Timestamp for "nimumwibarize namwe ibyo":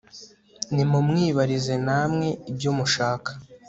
0.73-2.69